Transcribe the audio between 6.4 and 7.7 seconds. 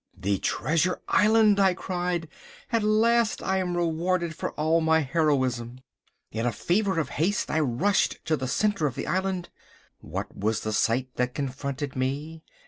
a fever of haste I